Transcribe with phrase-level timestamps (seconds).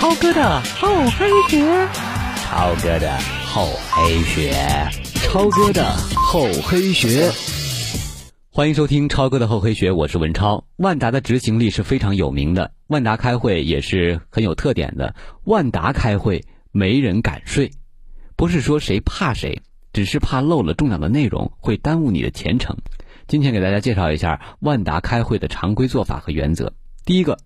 [0.00, 1.88] 超哥的厚黑学，
[2.38, 4.50] 超哥的厚黑学，
[5.16, 5.84] 超哥的
[6.16, 7.30] 厚黑学。
[8.50, 10.64] 欢迎收听超哥的厚黑学，我是文超。
[10.76, 15.14] 万达的执行力是非常有名的，万达开会也是很有特点的。
[15.44, 17.70] 万达开会没人敢睡，
[18.36, 19.60] 不是说谁怕谁，
[19.92, 22.78] 只是怕漏了重要的内容会耽误你的前程。
[23.28, 26.72] 今天给大家介绍一下万达开会的常规做法和原则。
[27.04, 27.36] 第一个，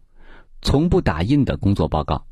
[0.62, 2.27] 从不打印的工作报告。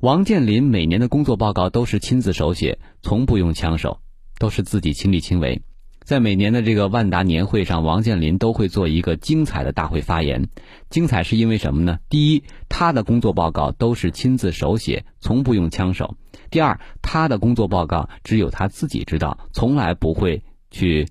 [0.00, 4.00] 王健林每年的工作报告都是亲自手写，从不用枪手，
[4.38, 5.62] 都是自己亲力亲为。
[6.04, 10.50] 在每年的这个万达年会上，王健林都会做一个精彩的大会发言。
[10.90, 11.98] 精彩是因为什么呢？
[12.10, 16.14] 第一，他的工作报告都是亲自手写，从不用枪手；
[16.50, 21.08] 第二，他的工作报告只有他自己知道，从来不会去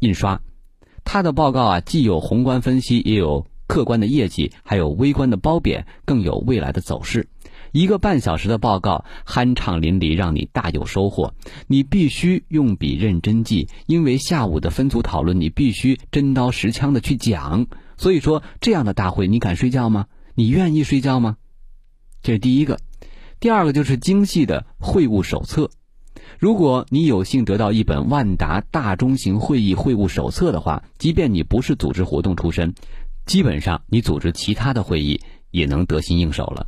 [0.00, 0.42] 印刷。
[1.02, 7.26] 他的报告啊，既有宏观分析，也有客观的业绩，还有微观的褒贬，更有未来的走势。
[7.72, 11.34] 一个半小时的报告，酣畅淋漓，让你大有收获。
[11.66, 17.66] 你必须用笔认真记，因为下午的分组讨论，你必须真刀实枪的去讲。
[17.96, 20.06] 所以说，这样的大会，你敢睡觉吗？
[20.34, 21.36] 你愿意睡觉吗？
[22.22, 22.78] 这是第一个。
[23.40, 25.70] 第二个就是精细的会务手册。
[26.38, 32.74] 如果你有幸得到一本万达大中型会议会务手册的话，即便你不是组织活动出身，
[33.26, 36.66] 基本上你组织其他的会议也能得心应手了。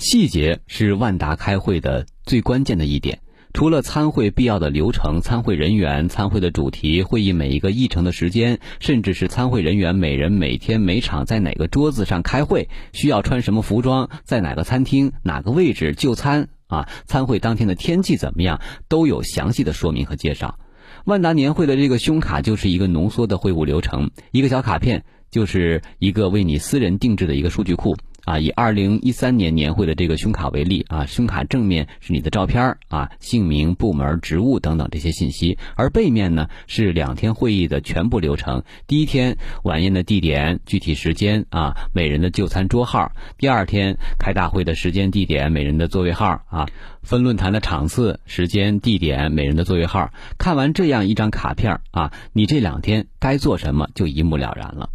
[0.00, 3.20] 细节是万达开会的最关键的一点。
[3.52, 16.88] 除了参会必要的流程、参会人员、参会的主题、会议每一个议程的时间，甚至是参会人员每人每天每场在哪个桌子上开会，需要穿什么服装，在哪个餐厅、哪个位置就餐啊？
[17.04, 20.58] 参会当天的天气怎么样，都有详细的说明和介绍。
[21.04, 27.96] 万达年会的这个胸卡就是一个浓缩的会务流程，一个小卡片就是一个为你私人定制的一个数据库。
[28.30, 38.62] 啊，以二零一三年年会的这个胸卡为例啊，胸卡正面是你的照片啊，姓名、部门、职务等等这些信息，而背面呢是两天会议的全部流程。
[38.86, 46.68] 第一天晚宴的地点、具体时间啊，每人的就餐桌号；第二天开大会的时间、地点、每人的座位号啊，
[47.02, 50.12] 分论坛的场次、时间、地点、每人的座位号。
[50.38, 54.90] 看完这样一张卡片啊，你这两天该做什么就一目了然了。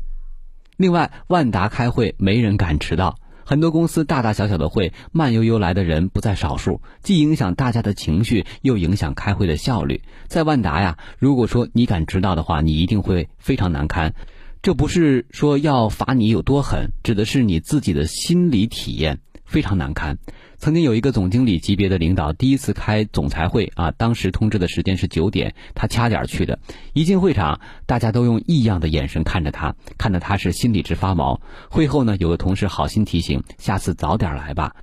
[0.78, 3.18] 另外，万达开会没人敢迟到。
[3.46, 10.02] 很多公司大大小小的会，慢悠悠来的人不在少数，既影响大家的情绪，又影响开会的效率。
[10.28, 14.16] 在万达呀，如果说你敢迟到的话，你一定会非常难堪。
[14.64, 20.18] 这不是说要罚你有多狠，指的是你自己的心理体验非常难堪。
[20.58, 26.60] 曾经有一个总经理级别的领导，第一次开总裁会啊，当时通知的时间是九点，他掐点去的。
[26.94, 31.40] 一进会场，大家都用异样的眼神看着他，看得他是心里直发毛。
[31.70, 34.76] 会后呢，有个同事好心提醒，下次早点来吧。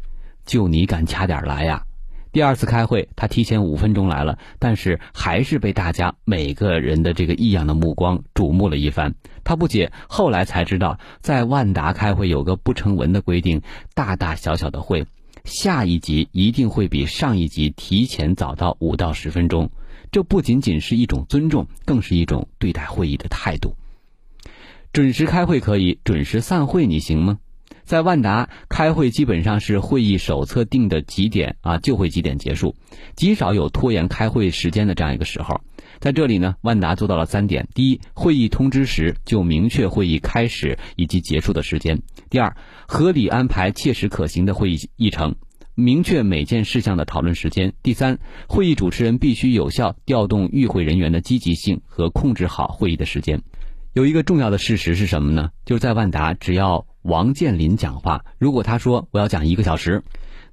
[0.44, 1.84] 就你敢掐点来呀？
[2.32, 9.14] 第二次开会，他提前五分钟来了，但是还是被大家每个人的这个异样的目光瞩目了一番。
[9.44, 13.60] 他不解，后来才知道，在万达开会有个不成文的规定，
[13.94, 15.06] 大大小小的会。
[15.44, 19.70] 下一集一定会比上一集提前早到五到十分钟，
[20.10, 23.76] 这不仅仅是一种尊重，更是一种对待会议的态度。
[24.92, 27.38] 准时开会可以，准时散会你行吗？
[27.84, 32.74] 在万达开会基本上是会议手册定的几点啊就会几点结束，
[33.16, 35.60] 极少有拖延开会时间的这样一个时候。
[35.98, 41.98] 在这里呢，万达做到了三点：第一，会议通知时就明确会议开始以及结束的时间；
[42.30, 42.56] 第二，
[42.88, 45.36] 合理安排切实可行的会议议程，
[45.74, 48.18] 明确每件事项的讨论时间；第三，
[48.48, 53.42] 会议主持人必须有效调动与会人员的积极性和控制好会议的时间。
[53.92, 55.50] 有一个重要的事实是什么呢？
[55.64, 60.02] 就是在万达，只要王健林讲话，如果他说我要讲一个小时，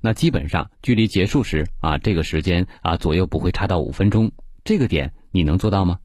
[0.02, 4.32] 那基本上距离结束时啊，这个时间啊左右不会差到五分钟。
[4.64, 6.00] 这个点你能做到吗？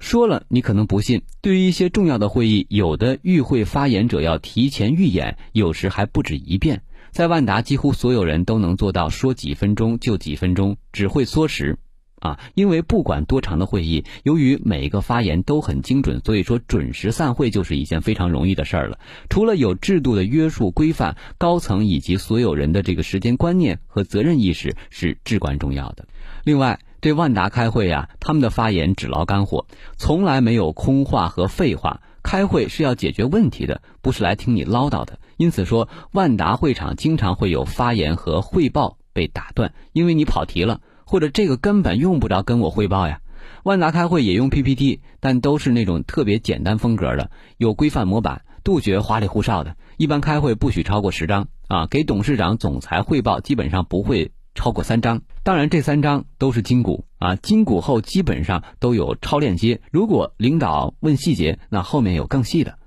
[0.00, 1.22] 说了你可能不信。
[1.40, 6.82] 对于一些重要的会议，有的与会发言者要提前预演，有时还不止一遍。
[7.12, 11.78] 在万达，几乎所有人都能做到说几分钟就几分钟，只会缩时。
[12.24, 18.98] 啊，因为不管多长的会议，由于每个发言都很精准，所以说准时散会就是一件非常容易的事儿了。
[19.28, 26.06] 除了有制度的约束规范，高层以及所有人的这个时间观念和责任意识是至关重要的。
[26.44, 29.66] 另外，这万达开会呀，他们的发言只捞干货，
[29.98, 32.00] 从来没有空话和废话。
[32.22, 35.18] 开会是要解决问题的，不是来听你唠叨的。
[35.36, 40.80] 因此说，万达会场经常会有发言和汇报被打断，因为你跑题了。
[41.04, 43.20] 或者这个根本用不着跟我汇报呀。
[43.62, 49.76] 万达开会也用 PPT，但都是那种特别简单风格的，有规范模板，杜绝花里胡哨的。
[49.96, 55.22] 一般开会不许超过十张啊，给董事长、总裁汇报基本上不会超过三张。
[55.42, 59.80] 当然，这三张都是筋骨啊，筋骨后基本上都有超链接。
[59.90, 62.78] 如果领导问细节，那后面有更细的。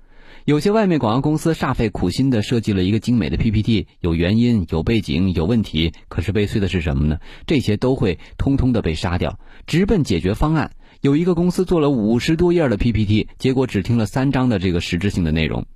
[0.48, 7.18] 有些外面广告公司煞费苦心的设计了一个精美的 PPT，有原因、有背景、有问题，可是悲催的是什么呢？
[7.46, 10.70] 这些都会通通的被杀掉，直奔解决方案。
[11.02, 15.66] 有一个公司做了五十多页的 PPT，结果只听了三章的这个实质性的内容。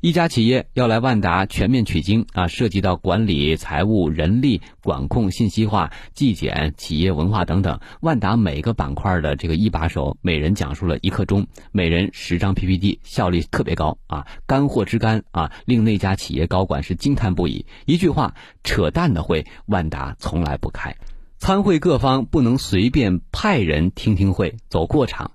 [0.00, 7.78] 一家企业要来万达全面取经啊，涉及到管理、财务、人力管控、信息化、纪检、企业文化等等。
[8.00, 17.66] 万达每个板块的这个一把手，每人讲述了一刻钟，每人十张 PPT，效率特别高啊，干货之干啊，令那家企业高管是惊叹不已。
[17.84, 20.96] 一句话，扯淡的会，万达从来不开。
[21.36, 25.32] 参会各方不能随便派人听听会，走过场，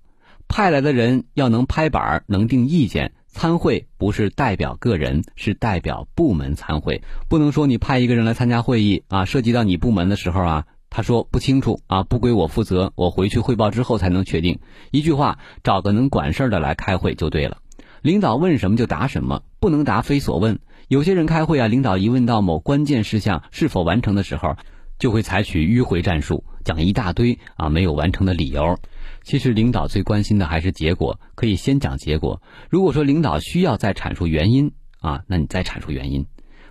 [0.48, 3.14] 派来的人要能拍板，能定意见。
[3.36, 7.04] 参会不是代表个人，是代表部门参会。
[7.28, 14.60] 不能说你派一个人来参加会议啊，涉及到你部门的时候啊，他说不清楚啊，不归我负责，我回去汇报之后才能确定。
[14.90, 17.58] 一句话，找个能管事儿的来开会就对了。
[18.02, 20.60] 领导问什么就答什么，不能答非所问。
[20.88, 24.56] 有些人开会啊，领导一问到某关键事项是否完成的时候，
[24.98, 28.78] 就会采取迂回战术，讲一大堆啊没有完成的理由。
[29.24, 32.42] 其实领导最关心的还是结果，可以先讲结果。
[32.70, 36.26] 如果说领导需要再阐述原因啊，那你再阐述原因。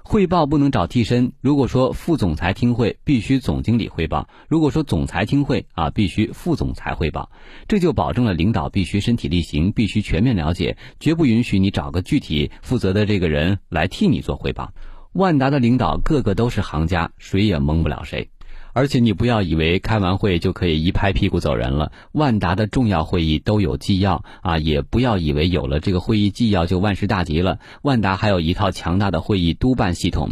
[0.06, 1.32] 汇报不能找替身。
[1.41, 7.31] 如果说副总裁听会，必须总经理汇报；如果说总裁听会啊，必须副总裁汇报。
[7.69, 14.75] 这就保证了领导必须身体力行，必须全面了解，绝不允许你找个具体负责的这个人来替你做汇报。
[15.14, 18.31] 万达的领导个个都是行家，谁也蒙不了谁。
[18.72, 21.93] 而且你不要以为开完会就可以一拍屁股走人了。
[22.11, 27.61] 万达的重要会议都有纪要啊，也不要以为有了这个会议纪要就万事大吉了。
[27.82, 30.31] 万达还有一套强大的会议督办系统，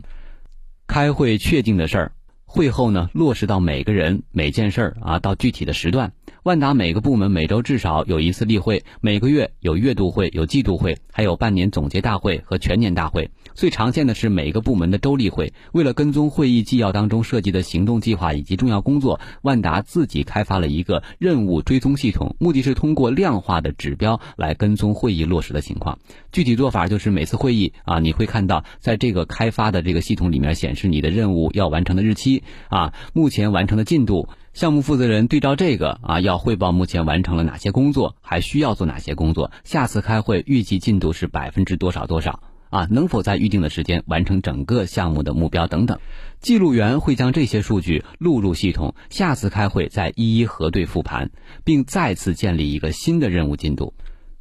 [0.89, 2.13] 开会确定的事儿，
[2.45, 6.13] 会后呢落实到每个人每件事儿啊，到具体的时段。
[6.43, 13.31] 万达每个部门每周至少有一次例会，每个月有月度会、有季度会，还有半年总结大会和全年大会。
[13.55, 15.53] 最常见的是每个部门的周例会。
[15.71, 26.01] 为了跟踪会议纪要当中涉及的行动计划以及重要工作，万达自己开发了一个任务追踪系统，目的是通过量化的指标来跟踪会议落实的情况。
[26.33, 34.29] 具体做法就是每次会议啊，你会看到在这个开发的这个系统里面显示你的任务要完成的日期啊，目前完成的进度。
[34.55, 42.87] 项目负责人对照这个啊，要汇报目前完成了哪些工作，还需要做哪些工作，下次开会预计进度是百分之多少多少啊？
[42.91, 45.99] 能否在预定的时间完成整个项目的目标等等？
[46.41, 51.31] 记录员会将这些数据录入系统，下次开会再一一核对复盘，
[51.65, 53.95] 并再次建立一个新的任务进度。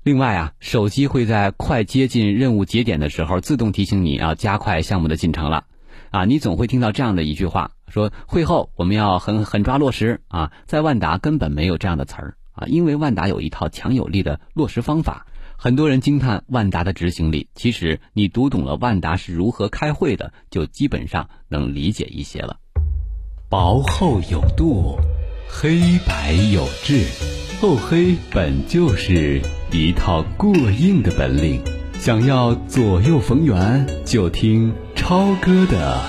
[0.04, 5.64] 另外啊，手机会在快接近任务节点的时候自动提醒你要加快项目的进程了。
[6.10, 15.28] 啊，你总会听到这样的一句话，说会后我们要狠狠抓落实啊，在万达根本没有这样的词儿啊，因为万达有一套强有力的落实方法。
[15.58, 22.58] 很多人惊叹万达的执行力，其实你读懂了万达是如何开会的，就基本上能理解一些了。
[23.48, 24.98] 薄厚有度，
[25.48, 27.06] 黑白有致，
[27.62, 29.40] 厚黑本就是
[29.72, 31.62] 一套过硬的本领。
[32.00, 34.74] 想要左右逢源，就听。
[34.96, 36.02] 超哥的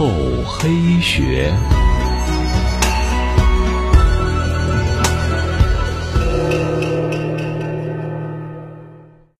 [0.00, 0.08] 后
[0.46, 1.54] 黑学。